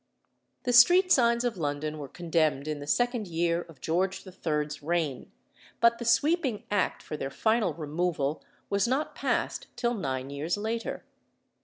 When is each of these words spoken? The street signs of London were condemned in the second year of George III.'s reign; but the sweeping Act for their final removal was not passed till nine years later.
The 0.63 0.73
street 0.73 1.11
signs 1.11 1.43
of 1.43 1.57
London 1.57 1.99
were 1.99 2.07
condemned 2.07 2.67
in 2.67 2.79
the 2.79 2.87
second 2.87 3.27
year 3.27 3.61
of 3.61 3.81
George 3.81 4.25
III.'s 4.25 4.81
reign; 4.81 5.31
but 5.79 5.99
the 5.99 6.05
sweeping 6.05 6.63
Act 6.71 7.03
for 7.03 7.15
their 7.15 7.29
final 7.29 7.75
removal 7.75 8.43
was 8.67 8.87
not 8.87 9.13
passed 9.13 9.67
till 9.75 9.93
nine 9.93 10.31
years 10.31 10.57
later. 10.57 11.03